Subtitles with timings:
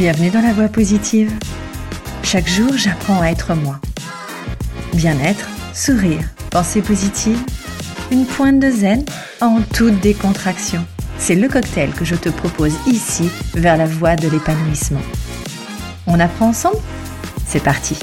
[0.00, 1.30] Bienvenue dans la voie positive.
[2.22, 3.78] Chaque jour, j'apprends à être moi.
[4.94, 7.38] Bien-être, sourire, pensée positive,
[8.10, 9.04] une pointe de zen
[9.42, 10.86] en toute décontraction.
[11.18, 15.02] C'est le cocktail que je te propose ici vers la voie de l'épanouissement.
[16.06, 16.78] On apprend ensemble?
[17.46, 17.98] C'est parti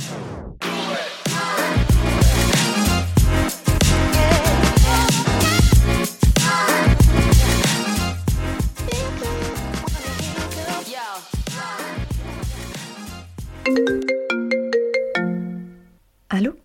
[16.30, 16.58] Allô?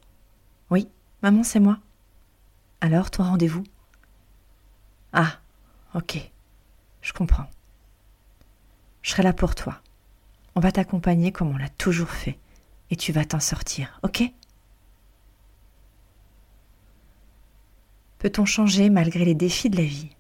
[0.70, 0.88] Oui,
[1.22, 1.78] maman, c'est moi.
[2.80, 3.62] Alors, ton rendez-vous?
[5.12, 5.38] Ah,
[5.94, 6.18] ok.
[7.00, 7.48] Je comprends.
[9.02, 9.80] Je serai là pour toi.
[10.56, 12.38] On va t'accompagner comme on l'a toujours fait.
[12.90, 14.24] Et tu vas t'en sortir, ok?
[18.18, 20.10] Peut-on changer malgré les défis de la vie?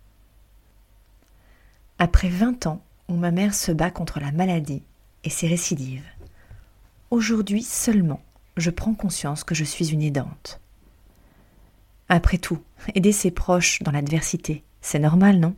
[1.98, 4.82] Après 20 ans où ma mère se bat contre la maladie
[5.24, 6.08] et ses récidives,
[7.10, 8.22] aujourd'hui seulement,
[8.56, 10.60] je prends conscience que je suis une aidante.
[12.08, 12.62] Après tout,
[12.94, 15.54] aider ses proches dans l'adversité, c'est normal, non?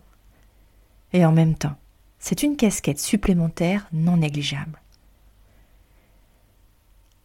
[1.12, 1.76] Et en même temps,
[2.18, 4.80] c'est une casquette supplémentaire non négligeable.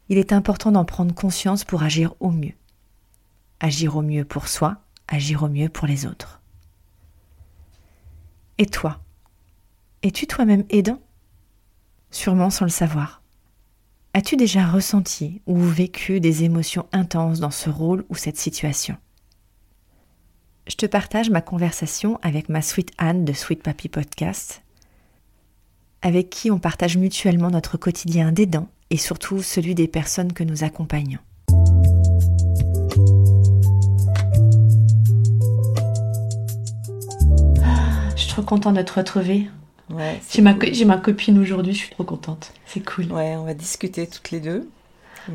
[0.10, 2.56] Il est important d'en prendre conscience pour agir au mieux.
[3.60, 6.42] Agir au mieux pour soi, agir au mieux pour les autres.
[8.58, 9.00] Et toi?
[10.02, 11.02] Es-tu toi-même aidant?
[12.10, 13.22] Sûrement sans le savoir.
[14.20, 18.98] As-tu déjà ressenti ou vécu des émotions intenses dans ce rôle ou cette situation?
[20.68, 24.62] Je te partage ma conversation avec ma Sweet Anne de Sweet Papi Podcast,
[26.02, 30.66] avec qui on partage mutuellement notre quotidien d'aidant et surtout celui des personnes que nous
[30.66, 31.20] accompagnons.
[37.64, 39.48] Ah, je suis trop contente de te retrouver.
[39.90, 42.52] Ouais, J'ai ma, j'ai ma copine aujourd'hui, je suis trop contente.
[42.66, 43.12] C'est cool.
[43.12, 44.68] ouais, on va discuter toutes les deux.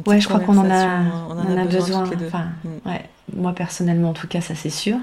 [0.06, 2.04] Ouais, je crois qu'on en a, conversation, on en a besoin.
[2.26, 2.88] Enfin, Mm.
[2.88, 3.04] ouais,
[3.36, 4.96] moi personnellement, en tout cas, ça c'est sûr.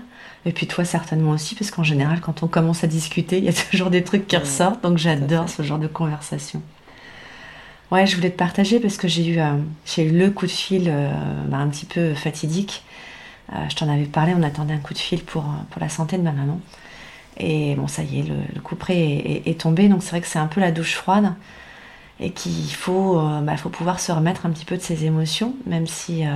[0.45, 3.49] Et puis toi, certainement aussi, parce qu'en général, quand on commence à discuter, il y
[3.49, 4.81] a toujours des trucs qui Ouais, ressortent.
[4.83, 6.61] Donc j'adore ce genre de conversation.
[7.91, 10.51] Ouais, je voulais te partager parce que j'ai eu, euh, j'ai eu le coup de
[10.51, 11.11] fil euh,
[11.47, 12.83] bah, un petit peu fatidique.
[13.51, 16.17] Euh, je t'en avais parlé, on attendait un coup de fil pour, pour la santé
[16.17, 16.59] de ma maman.
[17.43, 19.89] Et bon, ça y est, le, le coup près est, tombé.
[19.89, 21.33] Donc c'est vrai que c'est un peu la douche froide
[22.19, 25.55] et qu'il faut, euh, bah, faut pouvoir se remettre un petit peu de ses émotions,
[25.65, 26.29] même si euh,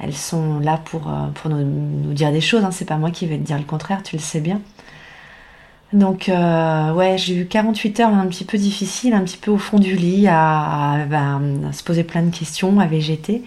[0.00, 2.62] elles sont là pour, euh, nous, dire des choses.
[2.62, 2.70] Hein.
[2.70, 4.60] C'est pas moi qui vais te dire le contraire, tu le sais bien.
[5.94, 9.78] Donc, ouais, j'ai eu 48 heures un petit peu difficiles, un petit peu au fond
[9.78, 13.42] du lit, à, à, à se poser plein de questions, à végéter.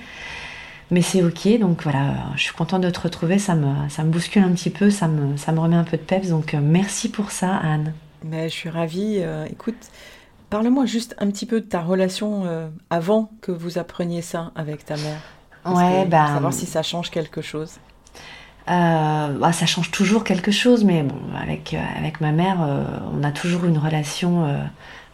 [0.92, 4.12] Mais c'est ok, donc voilà, je suis contente de te retrouver, ça me, ça me
[4.12, 6.60] bouscule un petit peu, ça me, ça me remet un peu de peps, donc euh,
[6.62, 7.96] merci pour ça, Anne.
[8.24, 9.18] Mais je suis ravie.
[9.22, 9.90] euh, écoute,
[10.50, 14.86] parle-moi juste un petit peu de ta relation euh, avant que vous appreniez ça avec
[14.86, 15.38] ta mère.
[15.64, 17.80] Parce Ouais, que, bah, pour Savoir si ça change quelque chose.
[18.70, 22.58] Euh, bah, ça change toujours quelque chose, mais bon, avec, avec ma mère,
[23.14, 24.46] on a toujours une relation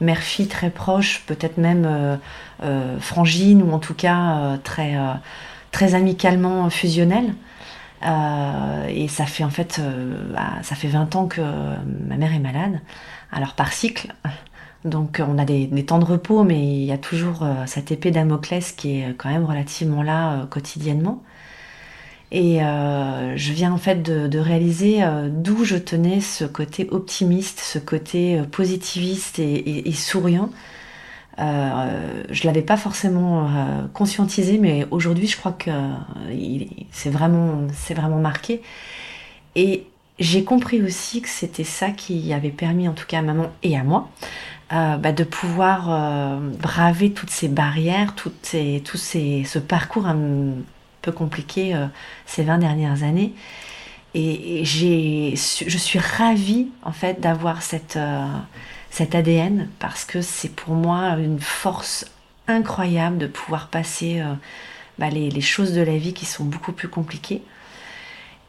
[0.01, 2.19] mère-fille très proche, peut-être même
[2.99, 4.95] frangine, ou en tout cas très,
[5.77, 7.35] très amicalement fusionnelle.
[8.03, 11.41] Euh, et ça fait en fait, euh, bah, ça fait 20 ans que
[12.07, 12.81] ma mère est malade,
[13.31, 14.13] alors par cycle.
[14.85, 18.09] Donc on a des, temps de repos, mais il y a toujours euh, cette épée
[18.09, 21.21] Damoclès qui est quand même relativement là euh, quotidiennement.
[22.31, 27.59] Et euh, je viens en fait de, réaliser euh, d'où je tenais ce côté optimiste,
[27.61, 30.49] ce côté euh, positiviste et souriant.
[31.39, 37.67] Euh, je l'avais pas forcément euh, conscientisé, mais aujourd'hui je crois que euh, c'est vraiment,
[37.91, 38.61] vraiment marqué.
[39.55, 39.85] Et
[40.19, 43.77] j'ai compris aussi que c'était ça qui avait permis, en tout cas à maman et
[43.77, 44.09] à moi,
[44.71, 50.17] bah, de pouvoir braver toutes ces barrières, toutes ces, tout ces, ce parcours un
[51.01, 51.75] peu compliqué
[52.25, 53.33] ces 20 dernières années.
[54.15, 57.97] Et, et j'ai, je suis ravie en fait d'avoir cette,
[58.89, 62.05] cet ADN parce que c'est pour moi une force
[62.47, 64.33] incroyable de pouvoir passer euh,
[64.99, 67.43] bah, les, les choses de la vie qui sont beaucoup plus compliquées.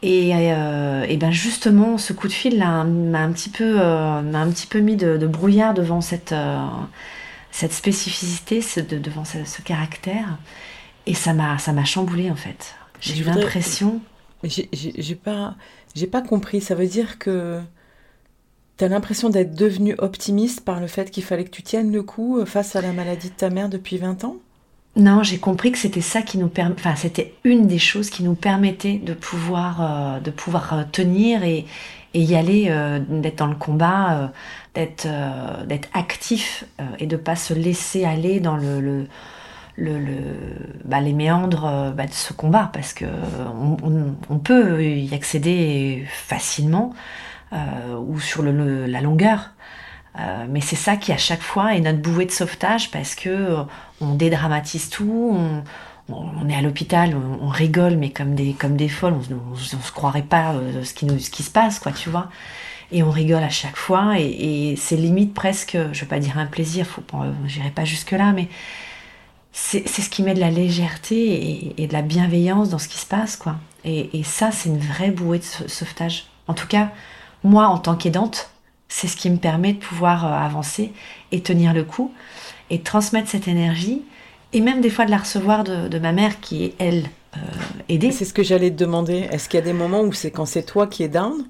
[0.02, 4.23] Et, euh, et ben justement, ce coup de fil là, m'a un petit peu, euh,
[4.23, 6.32] m'a un petit peu mis de, de brouillard devant cette,
[7.50, 10.38] cette spécificité, ce- de- devant ce, ce caractère,
[11.06, 12.75] et ça m'a, ça m'a chamboulé en fait.
[13.00, 14.00] J'ai eu l'impression.
[14.44, 15.56] J'ai pas,
[15.96, 16.61] j'ai pas compris.
[16.61, 17.61] Ça veut dire que
[18.78, 22.02] tu as l'impression d'être devenue optimiste par le fait qu'il fallait que tu tiennes le
[22.02, 24.36] coup euh, face à la maladie de ta mère depuis 20 ans?
[24.96, 28.34] Non, j'ai compris que c'était ça qui nous enfin c'était une des choses qui nous
[28.34, 31.66] permettait de pouvoir, de pouvoir tenir et,
[32.14, 32.64] y aller,
[33.08, 34.32] d'être dans le combat,
[34.75, 35.06] d'être,
[35.92, 36.64] actif
[36.98, 39.06] et de pas se laisser aller dans le
[40.84, 43.04] bah, les méandres euh, bah, de ce combat parce que
[44.30, 46.92] on, peut y accéder facilement.
[46.94, 49.50] euh, ou sur la longueur.
[50.18, 53.56] Euh, mais c'est ça qui à chaque fois est notre bouée de sauvetage parce que
[54.00, 55.38] on dédramatise tout,
[56.08, 60.22] on, est à l'hôpital, on, rigole mais comme des comme des folles, on, se croirait
[60.22, 62.30] pas ce qui nous ce qui se passe quoi, tu vois.
[62.90, 66.46] Et on rigole à chaque fois et, c'est limite presque, je vais pas dire un
[66.46, 67.02] plaisir, faut
[67.46, 68.48] j'irai pas jusque là, mais
[69.52, 73.06] c'est ce qui met de la légèreté et, de la bienveillance dans ce qui se
[73.06, 73.56] passe, quoi.
[73.84, 76.26] Et, ça, c'est une vraie bouée de sauvetage.
[76.46, 76.90] En tout cas,
[77.44, 78.50] moi, en tant qu'aidante,
[78.88, 80.93] c'est ce qui me permet de pouvoir euh, avancer
[81.32, 82.12] et tenir le coup
[82.70, 84.02] et transmettre cette énergie
[84.52, 87.05] et même des fois de la recevoir de, ma mère qui est, elle,
[87.37, 87.40] euh,
[87.88, 88.12] aidée.
[88.12, 89.29] C'est ce que j'allais te demander.
[89.31, 91.44] Est-ce qu'il y a des moments où c'est quand c'est toi qui es down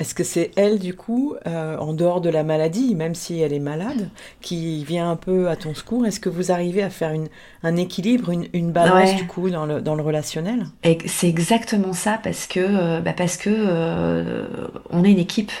[0.00, 3.52] est-ce que c'est elle, du coup, euh, en dehors de la maladie, même si elle
[3.52, 4.10] est malade,
[4.40, 6.04] qui vient un peu à ton secours?
[6.04, 7.28] Est-ce que vous arrivez à faire une,
[7.62, 10.66] un équilibre, une, balance, du coup, dans le, dans le relationnel?
[11.06, 14.46] C'est exactement ça, parce que, euh, bah parce que euh,
[14.90, 15.52] on est une équipe.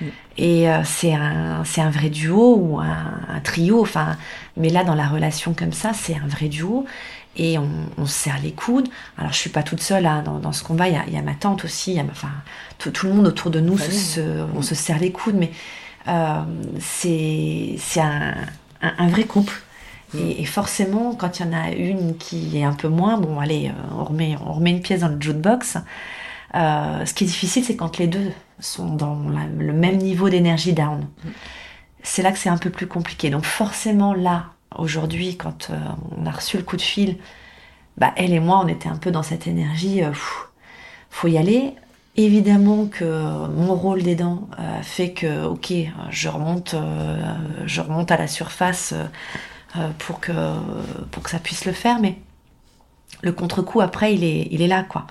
[0.00, 0.06] Mm.
[0.36, 4.16] Et c'est un, un vrai duo ou un, un, trio, enfin,
[4.56, 6.84] mais là, dans la relation comme ça, c'est un vrai duo
[7.36, 7.68] et on,
[7.98, 8.88] on, se serre les coudes.
[9.16, 11.14] Alors je suis pas toute seule hein, dans, dans, ce combat, il y, a, il
[11.14, 12.30] y, a, ma tante aussi, enfin
[12.78, 15.50] tout, tout, le monde autour de nous, se, on se serre les coudes, mais
[16.08, 16.42] euh,
[16.80, 18.34] c'est un,
[18.82, 19.54] un, un, vrai couple.
[20.18, 23.40] Et, et, forcément, quand il y en a une qui est un peu moins, bon
[23.40, 25.78] allez, euh, on remet, on remet une pièce dans le jukebox.
[26.54, 28.30] Euh, ce qui est difficile, c'est quand les deux
[28.60, 29.18] sont dans
[29.58, 31.06] le même niveau d'énergie down.
[32.02, 33.30] C'est là que c'est un peu plus compliqué.
[33.30, 34.46] Donc forcément là,
[34.78, 35.76] Aujourd'hui, quand euh,
[36.16, 37.18] on a reçu le coup de fil,
[37.96, 40.12] bah, elle et moi, on était un peu dans cette énergie, euh,
[41.10, 41.74] faut y aller.
[42.16, 45.72] Évidemment que mon rôle d'aidant euh, fait que, ok,
[46.10, 46.74] je remonte,
[47.64, 48.92] je remonte à la surface
[49.98, 50.32] pour, que,
[51.10, 52.18] pour que ça puisse le faire, mais
[53.22, 55.06] le contre-coup après, il est, il est là, quoi.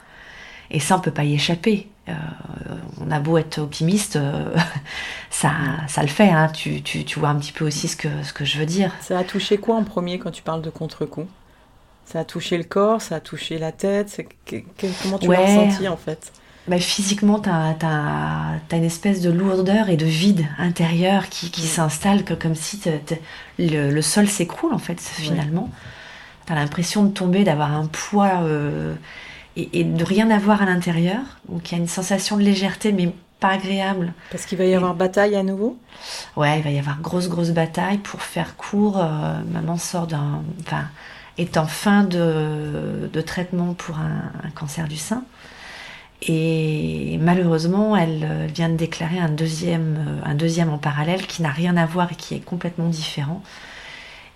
[0.72, 1.88] Et ça, on peut pas y échapper.
[2.10, 2.14] Euh,
[3.00, 4.56] on a beau être optimiste, euh,
[5.30, 5.52] ça,
[5.88, 6.30] ça le fait.
[6.30, 6.48] Hein.
[6.48, 8.92] Tu, tu, tu, vois un petit peu aussi ce que, ce que je veux dire.
[9.02, 11.28] Ça a touché quoi en premier quand tu parles de contre-coup?
[12.06, 14.20] Ça a touché le corps, ça a touché la tête
[15.04, 16.34] Comment tu l'as ressenti en fait?
[16.68, 21.62] Bah, physiquement, tu as, as, une espèce de lourdeur et de vide intérieur qui, qui
[21.62, 22.82] s'installe comme si
[23.58, 25.70] le, le, sol s'écroule en fait finalement.
[26.46, 28.94] Tu as l'impression de tomber, d'avoir un poids euh,
[29.74, 31.22] et, de rien avoir à l'intérieur.
[31.50, 34.14] Donc il y a une sensation de légèreté, mais pas agréable.
[34.30, 35.78] Parce qu'il va y avoir bataille à nouveau?
[36.36, 37.98] Ouais, il va y avoir grosse, grosse bataille.
[37.98, 40.44] Pour faire court, euh, maman sort d'un.
[40.62, 40.86] Enfin,
[41.38, 45.24] est en fin de, de traitement pour un, cancer du sein.
[46.22, 51.42] Et malheureusement, elle euh, vient de déclarer un deuxième, euh, un deuxième en parallèle qui
[51.42, 53.42] n'a rien à voir et qui est complètement différent.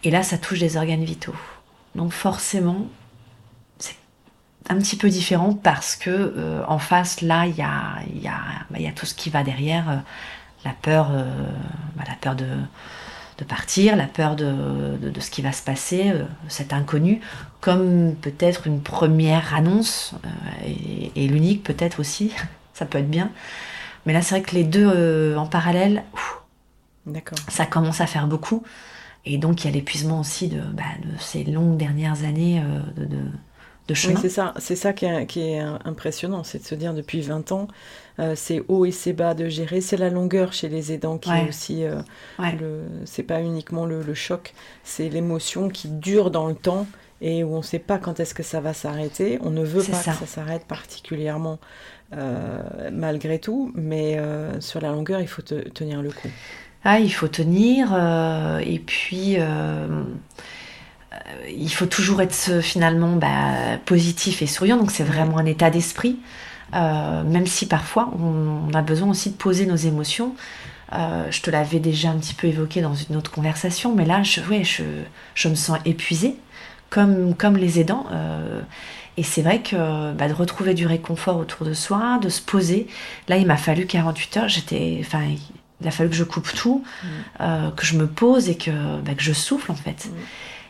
[0.04, 1.36] Et là, ça touche des organes vitaux.
[1.94, 2.88] Donc forcément,
[4.69, 8.39] un petit peu différent parce que euh, en face là il y a, y, a,
[8.69, 9.97] bah, y a, tout ce qui va derrière euh,
[10.63, 11.23] la peur euh,
[11.95, 12.47] bah, la peur de,
[13.38, 16.13] de, partir la peur de, de, ce qui va se passer
[16.47, 17.21] cet inconnu
[17.62, 20.15] comme peut-être une première annonce
[20.65, 22.33] et, et l'unique peut-être aussi
[22.73, 23.31] ça peut être bien
[24.06, 26.03] mais là c'est vrai que les deux en parallèle
[27.05, 27.38] D'accord.
[27.50, 28.63] ça commence à faire beaucoup
[29.25, 32.63] et donc il y a l'épuisement aussi de, bah, de, ces longues dernières années
[32.98, 33.07] de
[33.89, 37.22] oui, c'est ça, c'est ça qui est, qui est impressionnant, c'est de se dire depuis
[37.22, 37.68] 20 ans,
[38.20, 41.30] euh, c'est haut et c'est bas de gérer, c'est la longueur chez les aidants qui
[41.30, 42.01] est aussi, euh,
[42.39, 46.88] le, c'est pas uniquement le, choc, c'est l'émotion qui dure dans le temps
[47.22, 49.84] et où on ne sait pas quand est-ce que ça va s'arrêter, on ne veut
[49.84, 50.25] pas que ça.
[50.25, 51.60] s'arrête particulièrement
[52.13, 54.20] euh, malgré tout, mais
[54.62, 56.30] sur la longueur, il faut tenir le coup.
[56.84, 57.94] Ah, il faut tenir,
[58.65, 60.04] et puis euh,
[61.50, 66.17] il faut toujours être finalement bah, positif et souriant, donc c'est vraiment un état d'esprit,
[66.74, 70.36] euh, même si parfois on, a besoin aussi de poser nos émotions.
[70.93, 74.24] Euh, je te l'avais déjà un petit peu évoqué dans une autre conversation, mais là,
[74.24, 74.41] je,
[75.36, 76.36] je, me sens épuisée,
[76.89, 78.05] comme, comme les aidants.
[79.17, 82.88] et c'est vrai que bah, de retrouver du réconfort autour de soi, de se poser,
[83.27, 85.22] là, il m'a fallu 48 heures, j'étais, enfin,
[85.81, 87.45] il a fallu que je coupe tout, mmh.
[87.75, 90.05] que je me pose et que, bah, que je souffle en fait.
[90.05, 90.12] Mmh.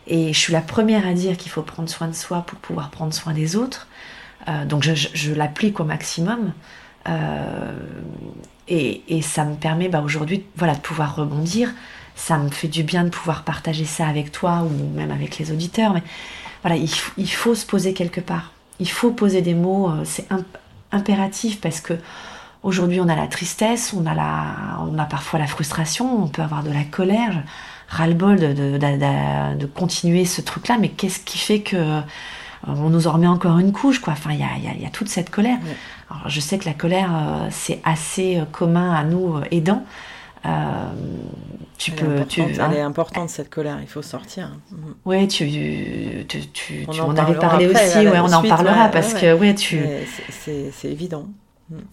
[0.07, 2.89] Et je suis la première à dire qu'il faut prendre soin de soi pour pouvoir
[2.89, 3.87] prendre soin des autres.
[4.47, 6.53] Euh, donc je, l'applique au maximum.
[7.07, 7.77] Euh,
[8.67, 11.73] et, ça me permet bah, aujourd'hui voilà, de pouvoir rebondir.
[12.15, 15.51] Ça me fait du bien de pouvoir partager ça avec toi ou même avec les
[15.51, 15.93] auditeurs.
[15.93, 16.03] Mais
[16.61, 18.51] voilà, il, faut se poser quelque part.
[18.79, 20.27] Il faut poser des mots, c'est
[20.91, 21.93] impératif parce que
[22.63, 26.83] aujourd'hui on a la tristesse, on a parfois la frustration, on peut avoir de la
[26.83, 27.43] colère,
[27.89, 32.01] ras-le-bol de, de, de, continuer ce truc-là, mais qu'est-ce qui fait que
[32.67, 34.13] on nous en remet encore une couche, quoi?
[34.13, 35.59] Enfin, il y a, y a, toute cette colère.
[36.09, 37.11] Alors, je sais que la colère,
[37.51, 39.83] c'est assez commun à nous aidants.
[40.45, 40.49] Euh,
[41.77, 44.51] tu elle peux, est tu, elle est importante cette colère, il faut sortir.
[44.71, 44.95] Mhm.
[45.05, 45.49] Oui, tu,
[46.27, 49.79] tu, tu, on en, avais parlé aussi, ouais, on en parlera parce que ouais, tu.
[50.29, 51.27] C'est évident.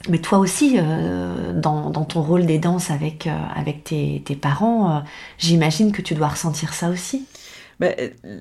[0.09, 4.37] Mais toi aussi, euh, dans, dans, ton rôle des danses avec, euh, avec tes, tes
[4.37, 5.03] parents,
[5.39, 7.27] j'imagine que tu dois ressentir ça aussi.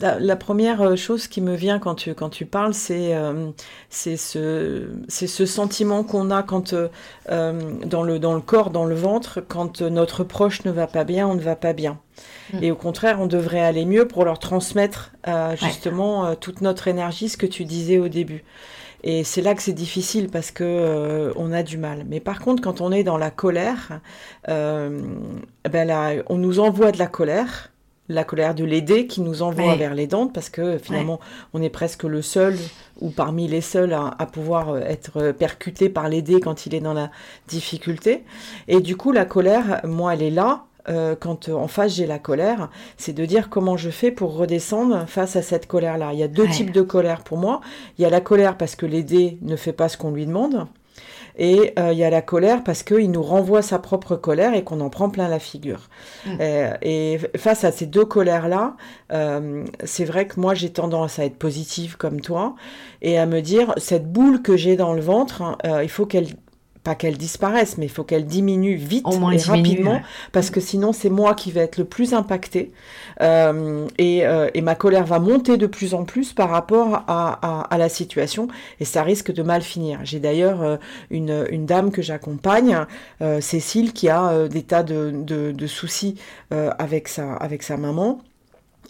[0.02, 3.52] la, première euh, chose qui me vient quand tu, quand tu parles, c'est euh,
[3.90, 8.96] c'est ce, ce sentiment qu'on a quand, euh, dans, le, dans le corps, dans le
[8.96, 12.00] ventre, quand notre proche ne va pas bien, on ne va pas bien.
[12.54, 12.64] Mm.
[12.64, 15.12] Et au contraire, on devrait aller mieux pour leur transmettre
[15.56, 18.44] justement toute notre énergie, ce que tu disais au début.
[19.04, 22.06] Et c'est là que c'est difficile parce que on a du mal.
[22.08, 24.00] Mais par contre, quand on est dans la colère,
[24.48, 27.72] ben là, on nous envoie de la colère
[28.12, 31.20] la colère de l'aider qui nous envoie vers les dents parce que finalement
[31.54, 32.58] on est presque le seul
[33.00, 36.80] ou parmi les seuls à, pouvoir euh, être euh, percuté par l'aider quand il est
[36.80, 37.10] dans la
[37.48, 38.24] difficulté.
[38.68, 40.66] Et du coup la colère, moi elle est là.
[40.90, 45.06] Euh, quand en face j'ai la colère, c'est de dire comment je fais pour redescendre
[45.08, 46.12] face à cette colère-là.
[46.14, 47.62] Il y a deux types de colère pour moi.
[47.98, 50.68] Il y a la colère parce que l'aider ne fait pas ce qu'on lui demande.
[51.38, 54.64] Et euh, il y a la colère parce qu'il nous renvoie sa propre colère et
[54.64, 55.90] qu'on en prend plein la figure.
[56.26, 56.30] Mm.
[56.40, 58.76] Euh, et face à ces deux colères-là,
[59.12, 62.56] euh, c'est vrai que moi j'ai tendance à être positive comme toi
[63.02, 66.28] et à me dire cette boule que j'ai dans le ventre, il faut qu'elle
[66.84, 71.10] pas qu'elle disparaisse, mais il faut qu'elle diminue vite et rapidement, parce que sinon c'est
[71.10, 72.72] moi qui vais être le plus impacté
[73.22, 77.68] euh, et, euh, et, ma colère va monter de plus en plus par rapport à,
[77.70, 78.48] à, la situation
[78.80, 80.00] et ça risque de mal finir.
[80.04, 80.78] J'ai d'ailleurs euh,
[81.12, 82.86] une, une, dame que j'accompagne,
[83.40, 86.16] Cécile, qui a des tas de, de, de soucis
[86.50, 88.22] avec, sa, avec sa maman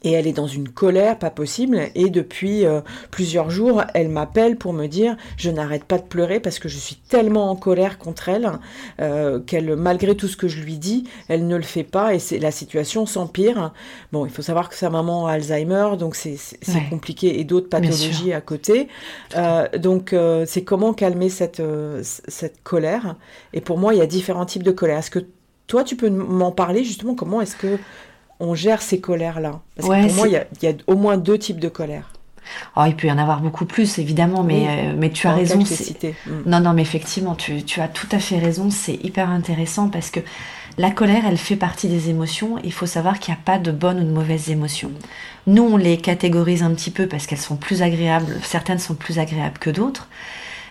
[0.04, 1.80] et elle est dans une colère pas possible.
[1.96, 2.82] Et depuis euh,
[3.12, 6.78] plusieurs jours elle m'appelle pour me dire je n'arrête pas de pleurer parce que je
[6.78, 8.52] suis tellement en colère contre elle
[9.00, 12.14] euh, qu'elle malgré tout ce que je lui dis elle ne le fait pas.
[12.14, 13.74] Et c'est la situation s'empire.
[14.12, 16.38] Bon il faut savoir que sa maman a Alzheimer donc c'est
[16.90, 17.40] compliqué.
[17.40, 18.88] Et d'autres pathologies à côté.
[19.36, 20.16] Euh, donc
[20.46, 21.62] c'est comment calmer cette
[22.02, 23.16] cette colère?
[23.54, 24.98] Et pour moi il y a différents types de colère.
[24.98, 25.26] Est-ce que
[25.68, 27.16] toi tu peux m'en parler justement?
[27.16, 27.78] Comment est-ce que
[28.42, 31.60] on gère ces colères-là Parce que pour moi, il y, a au moins deux types
[31.60, 32.12] de colères.
[32.76, 35.60] Oh, il peut y en avoir beaucoup plus, évidemment, mais, euh, mais tu as raison.
[35.60, 36.32] Mm.
[36.48, 38.70] Non, non, mais effectivement, tu, as tout à fait raison.
[38.70, 40.20] C'est hyper intéressant parce que
[40.78, 42.58] la colère, elle fait partie des émotions.
[42.64, 44.92] Il faut savoir qu'il n'y a pas de bonnes ou de mauvaises émotions.
[45.48, 48.38] Nous, on les catégorise un petit peu parce qu'elles sont plus agréables.
[48.44, 50.08] Certaines sont plus agréables que d'autres,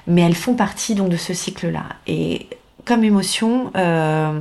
[0.06, 1.84] mais elles font partie donc de ce cycle-là.
[2.06, 2.48] Et
[2.84, 4.40] comme émotion, euh,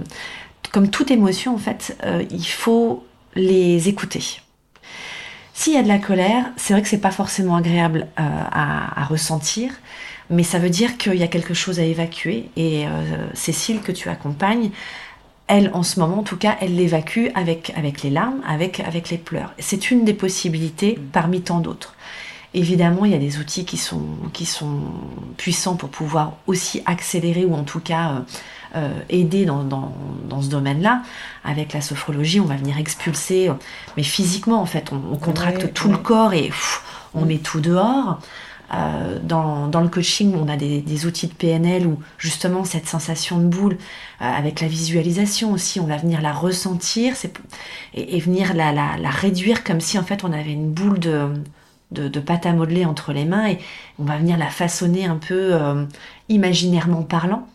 [0.71, 3.03] comme toute émotion, en fait, euh, il faut
[3.35, 4.41] les écouter.
[5.53, 9.03] S'il y a de la colère, c'est vrai que c'est pas forcément agréable euh, à,
[9.05, 9.71] ressentir,
[10.29, 12.49] mais ça veut dire qu'il y a quelque chose à évacuer.
[12.55, 14.71] Et euh, Cécile, que tu accompagnes,
[15.47, 19.09] elle, en ce moment, en tout cas, elle l'évacue avec, avec les larmes, avec, avec
[19.09, 19.53] les pleurs.
[19.59, 21.95] C'est une des possibilités parmi tant d'autres.
[22.53, 24.79] Évidemment, il y a des outils qui sont, qui sont
[25.37, 28.19] puissants pour pouvoir aussi accélérer ou en tout cas euh,
[28.75, 29.93] euh, aider dans, dans,
[30.27, 31.03] dans ce domaine-là.
[31.43, 33.51] Avec la sophrologie, on va venir expulser,
[33.97, 36.51] mais physiquement en fait, on, contracte tout le corps et
[37.13, 38.19] on met tout dehors.
[38.71, 42.87] Euh, dans, dans, le coaching, on a des, des, outils de PNL où justement cette
[42.87, 43.77] sensation de boule,
[44.19, 47.15] avec la visualisation aussi, on va venir la ressentir
[47.95, 50.99] et, et venir la, la, la, réduire comme si en fait on avait une boule
[50.99, 51.29] de,
[51.91, 53.59] de, pâte à modeler entre les mains et
[53.97, 55.85] on va venir la façonner un peu euh,
[56.29, 57.47] imaginairement parlant.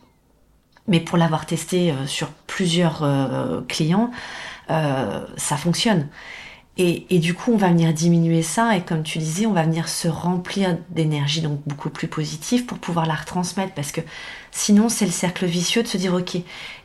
[0.87, 4.11] Mais pour l'avoir testé euh, sur plusieurs euh, clients,
[4.69, 6.09] ça fonctionne.
[6.77, 9.63] Et, et, du coup, on va venir diminuer ça et comme tu disais, on va
[9.63, 14.01] venir se remplir d'énergie donc beaucoup plus positive pour pouvoir la retransmettre parce que
[14.57, 16.37] Sinon, c'est le cercle vicieux de se dire, ok,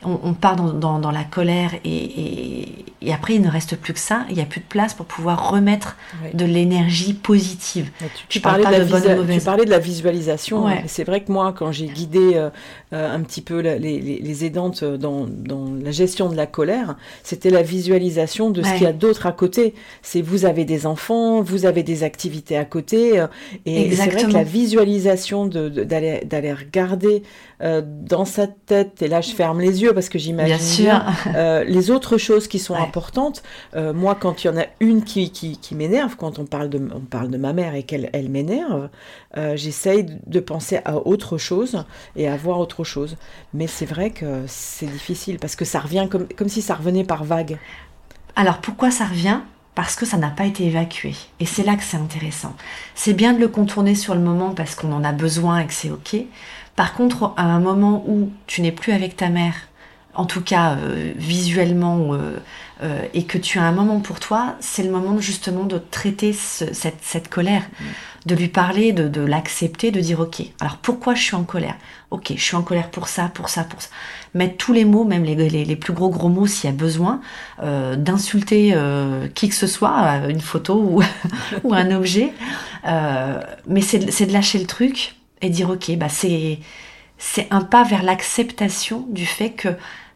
[0.03, 4.25] on, part dans, la colère et, après, il ne reste plus que ça.
[4.29, 5.97] Il n'y a plus de place pour pouvoir remettre
[6.33, 7.91] de l'énergie positive.
[8.29, 10.65] Tu, parlais de, la visualisation.
[10.87, 12.49] C'est vrai que moi, quand j'ai guidé euh,
[12.93, 15.27] euh, un petit peu les, aidantes dans,
[15.83, 19.31] la gestion de la colère, c'était la visualisation de ce qu'il y a d'autre à
[19.31, 19.73] côté.
[20.01, 23.19] C'est vous avez des enfants, vous avez des activités à côté.
[23.19, 23.27] Euh,
[23.65, 27.23] et c'est vrai que la visualisation d'aller regarder
[27.61, 31.05] euh, dans sa tête, et là je ferme les yeux parce que j'imagine bien,
[31.35, 33.43] euh, les autres choses qui sont importantes.
[33.75, 36.69] Euh, moi, quand il y en a une qui, qui, qui m'énerve, quand on parle,
[36.69, 38.89] de, on parle de ma mère et qu'elle elle, m'énerve,
[39.55, 41.83] j'essaye de penser à autre chose
[42.15, 43.17] et à voir autre chose.
[43.53, 47.03] Mais c'est vrai que c'est difficile parce que ça revient comme, comme si ça revenait
[47.03, 47.57] par vague.
[48.35, 49.39] Alors pourquoi ça revient?
[49.75, 51.15] Parce que ça n'a pas été évacué.
[51.39, 52.53] Et c'est là que c'est intéressant.
[52.95, 55.73] C'est bien de le contourner sur le moment parce qu'on en a besoin et que
[55.73, 56.17] c'est OK.
[56.75, 59.68] Par contre, à un moment où tu n'es plus avec ta mère,
[60.19, 62.39] en tout cas euh, visuellement, euh,
[62.83, 66.33] euh, et que tu as un moment pour toi, c'est le moment justement de traiter
[66.33, 67.85] cette, colère, mm.
[68.25, 71.75] de lui parler, de, l'accepter, de dire ok, alors pourquoi je suis en colère?
[72.11, 73.87] Ok, je suis en colère pour ça, pour ça, pour ça.
[74.33, 77.21] Mettre tous les mots, même les, les, plus gros gros mots s'il y a besoin,
[77.61, 78.75] d'insulter
[79.35, 81.01] qui que ce soit, une photo ou,
[81.63, 82.33] ou un objet.
[82.83, 86.59] mais c'est de lâcher le truc et dire ok, bah c'est
[87.19, 89.69] c'est un pas vers l'acceptation du fait que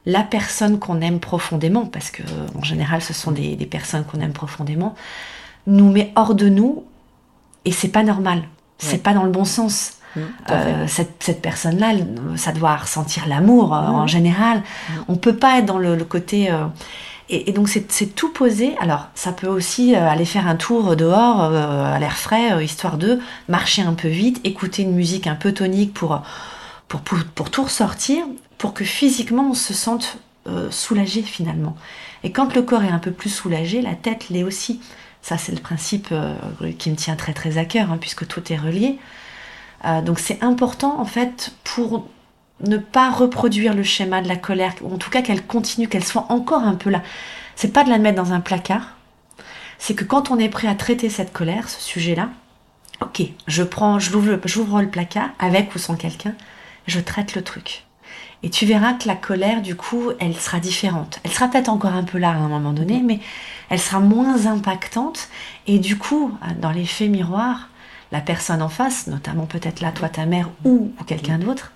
[0.05, 2.23] la personne qu'on aime profondément, parce que
[2.57, 4.95] en général ce sont des, personnes qu'on aime profondément,
[5.67, 6.83] nous met hors de nous
[7.65, 8.43] et c'est pas normal,
[8.77, 9.93] c'est pas dans le bon sens.
[10.15, 10.19] Mmh,
[10.51, 11.93] euh, cette, personne-là,
[12.35, 14.59] ça doit ressentir l'amour euh, en général.
[14.59, 14.93] Mmh.
[15.07, 16.51] On peut pas être dans le, côté.
[16.51, 16.65] Euh,
[17.29, 18.75] et, donc c'est tout posé.
[18.79, 23.81] Alors ça peut aussi aller faire un tour dehors à l'air frais, histoire de marcher
[23.81, 26.21] un peu vite, écouter une musique un peu tonique pour,
[26.89, 27.01] pour,
[27.33, 28.23] pour tout ressortir
[28.57, 30.17] pour que physiquement on se sente
[30.47, 31.75] euh, soulagé finalement.
[32.23, 34.81] Et quand le corps est un peu plus soulagé, la tête l'est aussi.
[35.21, 36.35] Ça, c'est le principe euh,
[36.77, 38.99] qui me tient très très à cœur, hein, puisque tout est relié.
[39.85, 42.07] Euh, donc c'est important en fait pour
[42.61, 46.03] ne pas reproduire le schéma de la colère, ou en tout cas qu'elle continue, qu'elle
[46.03, 47.01] soit encore un peu là.
[47.55, 48.95] C'est pas de la mettre dans un placard,
[49.77, 52.29] c'est que quand on est prêt à traiter cette colère, ce sujet-là,
[53.01, 56.35] ok, je prends, j'ouvre le placard avec ou sans quelqu'un,
[56.87, 57.83] je traite le truc.
[58.43, 61.19] Et tu verras que la colère, du coup, elle sera différente.
[61.23, 63.19] Elle sera peut-être encore un peu là à un moment donné, mais
[63.69, 65.29] elle sera moins impactante.
[65.65, 67.69] Et du coup, dans l'effet miroir,
[68.11, 71.71] la personne en face, notamment peut-être là, toi, ta mère ou, quelqu'un d'autre,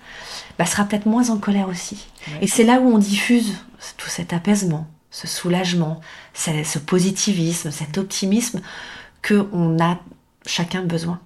[0.58, 2.06] bah, sera peut-être moins en colère aussi.
[2.42, 3.56] Et c'est là où on diffuse
[3.96, 6.00] tout cet apaisement, ce soulagement,
[6.34, 8.60] ce positivisme, cet optimisme
[9.22, 9.98] que on a
[10.46, 11.18] chacun besoin.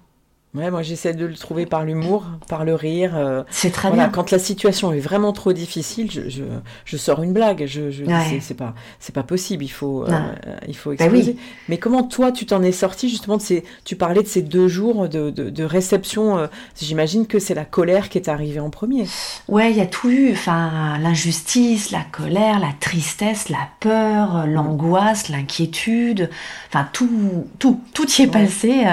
[0.55, 3.13] Ouais, moi j'essaie de le trouver par l'humour, par le rire.
[3.17, 4.09] Euh, c'est très bien.
[4.09, 6.43] Quand la situation est vraiment trop difficile, je, je,
[6.85, 7.65] je sors une blague.
[7.65, 8.03] Je, je
[8.39, 9.63] c'est pas c'est pas possible.
[9.63, 10.35] Il faut euh,
[10.67, 11.37] il faut bah exploser.
[11.69, 14.67] Mais comment toi tu t'en es sorti justement de ces Tu parlais de ces deux
[14.67, 16.37] jours de, de, de réception.
[16.37, 16.47] Euh,
[16.79, 19.07] j'imagine que c'est la colère qui est arrivée en premier.
[19.47, 20.33] Ouais, il y a tout eu.
[20.33, 26.29] Enfin, l'injustice, la colère, la tristesse, la peur, l'angoisse, l'inquiétude.
[26.67, 27.09] Enfin, tout
[27.57, 28.83] tout tout y est passé.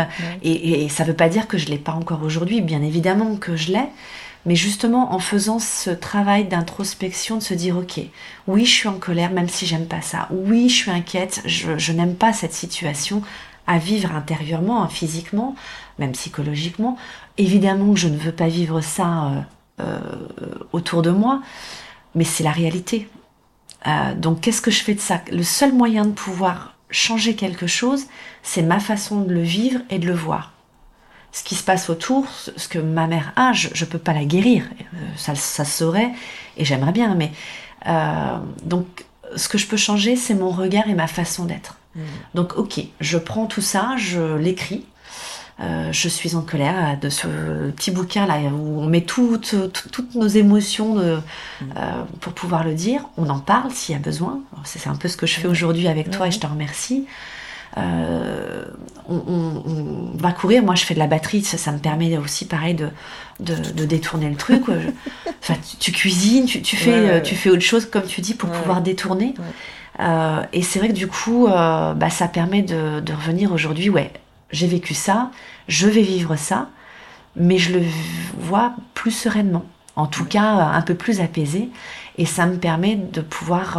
[0.42, 3.56] Et, et ça veut pas dire que je l'ai pas encore aujourd'hui, bien évidemment que
[3.56, 3.88] je l'ai,
[4.46, 8.00] mais justement en faisant ce travail d'introspection, de se dire ok,
[8.46, 11.92] oui je suis en colère même si j'aime pas ça, oui je suis inquiète, je,
[11.92, 13.22] n'aime pas cette situation
[13.66, 15.54] à vivre intérieurement, physiquement,
[15.98, 16.96] même psychologiquement.
[17.36, 19.40] Évidemment que je ne veux pas vivre ça euh,
[19.80, 20.00] euh,
[20.72, 21.42] autour de moi,
[22.14, 23.08] mais c'est la réalité.
[23.86, 25.20] Euh, donc qu'est-ce que je fais de ça?
[25.32, 28.06] Le seul moyen de pouvoir changer quelque chose,
[28.42, 30.52] c'est ma façon de le vivre et de le voir
[31.32, 34.24] ce qui se passe autour, ce que ma mère a, je ne peux pas la
[34.24, 34.64] guérir.
[34.94, 36.10] Euh, ça, ça se saurait
[36.56, 37.30] et j'aimerais bien, mais
[37.86, 39.04] euh, donc
[39.36, 41.76] ce que je peux changer, c'est mon regard et ma façon d'être.
[41.94, 42.00] Mm.
[42.34, 44.84] Donc ok, je prends tout ça, je l'écris.
[45.60, 47.26] Euh, je suis en colère de ce
[47.72, 49.54] petit bouquin là où on met toutes,
[49.92, 51.18] toutes, nos émotions de,
[51.60, 51.66] mm.
[52.20, 53.04] pour pouvoir le dire.
[53.18, 54.40] On en parle s'il y a besoin.
[54.64, 57.06] C'est un peu ce que je fais aujourd'hui avec toi et je te remercie.
[57.78, 58.64] Euh,
[59.08, 60.62] on, va courir.
[60.62, 62.88] Moi, je fais de la batterie, ça, me permet aussi, pareil, de,
[63.40, 64.62] de, détourner le truc.
[65.42, 68.82] enfin, tu, cuisines, tu, fais, euh, tu fais autre chose, comme tu dis, pour pouvoir
[68.82, 69.34] détourner.
[69.98, 73.88] Euh, et c'est vrai que du coup, bah, ça permet de, de revenir aujourd'hui.
[73.88, 74.12] Ouais,
[74.50, 75.30] j'ai vécu ça,
[75.68, 76.68] je vais vivre ça,
[77.36, 77.82] mais je le
[78.38, 79.64] vois plus sereinement.
[79.96, 81.68] En tout cas, un peu plus apaisé.
[82.18, 83.78] Et ça me permet de pouvoir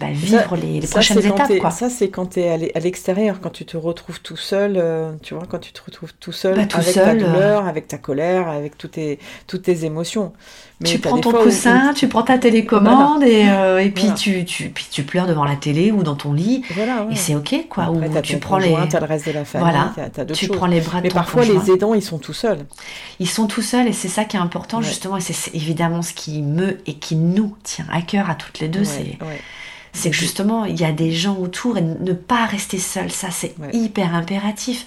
[0.00, 1.58] bah, vivre les, prochaines étapes.
[1.58, 1.70] Quoi.
[1.70, 5.34] Ça, c'est quand tu es à l'extérieur, quand tu te retrouves tout seul, euh, tu
[5.34, 7.14] vois, quand tu te retrouves tout seul bah, avec ta euh.
[7.14, 10.32] douleur, avec ta colère, avec toutes tes, toutes tes émotions.
[10.80, 14.68] Mais tu prends ton coussin, tu prends ta télécommande et, euh, et puis, tu, tu,
[14.68, 16.62] puis tu pleures devant la télé ou dans ton lit.
[17.10, 17.84] Et c'est ok, quoi.
[17.84, 18.72] Après, ou tu prends les.
[18.74, 19.92] as le reste de la famille, voilà.
[20.16, 22.64] as, tu prends les bras de Mais parfois, les aidants, ils sont tout seuls.
[23.18, 25.16] Ils sont tout seuls et c'est ça qui est important, justement.
[25.16, 28.68] Et c'est évidemment ce qui me et qui nous tient à cœur à toutes les
[28.68, 28.84] deux.
[28.84, 29.18] c'est
[29.92, 33.30] c'est que justement, il y a des gens autour et ne pas rester seul, ça
[33.30, 34.86] c'est hyper impératif.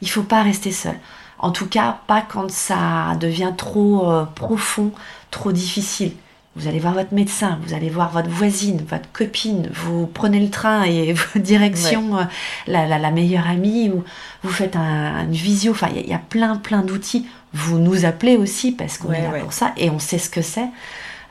[0.00, 0.96] Il faut pas rester seul.
[1.38, 4.92] En tout cas, pas quand ça devient trop profond,
[5.30, 6.12] trop difficile.
[6.54, 10.50] Vous allez voir votre médecin, vous allez voir votre voisine, votre copine, vous prenez le
[10.50, 12.24] train et direction, euh,
[12.66, 14.04] la, meilleure amie, ou
[14.42, 15.72] vous faites un, une visio.
[15.72, 17.26] Enfin, il y, a plein, plein d'outils.
[17.54, 20.42] Vous nous appelez aussi parce qu'on est là pour ça et on sait ce que
[20.42, 20.68] c'est.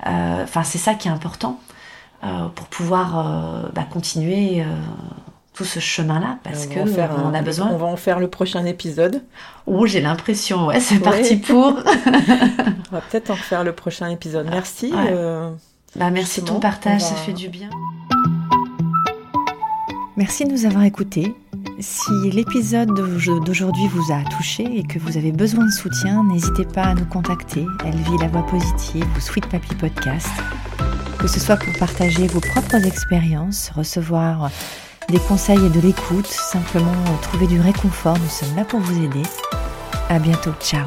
[0.08, 1.60] Euh, enfin, c'est ça qui est important
[2.24, 4.64] euh, pour pouvoir bah, continuer
[5.54, 7.70] tout ce chemin-là parce qu'on on a besoin.
[7.72, 9.22] On va en faire le prochain épisode.
[9.68, 11.68] Oh, j'ai l'impression, ouais, c'est parti pour.
[12.92, 14.48] on va peut-être en faire le prochain épisode.
[14.50, 14.94] Merci.
[14.96, 15.52] Euh,
[15.96, 17.70] bah, merci de ton partage, ça fait du bien.
[20.16, 21.36] Merci de nous avoir écoutés.
[21.80, 22.94] Si l'épisode
[23.44, 27.06] d'aujourd'hui vous a touché et que vous avez besoin de soutien, n'hésitez pas à nous
[27.06, 27.66] contacter.
[27.86, 30.30] Elle vit la voix positive ou Sweet Papy Podcast.
[31.22, 34.50] Que ce soit pour partager vos propres expériences, recevoir
[35.10, 38.18] des conseils et de l'écoute, simplement trouver du réconfort.
[38.18, 39.24] Nous sommes là pour vous aider.
[40.10, 40.54] À bientôt.
[40.60, 40.86] Ciao.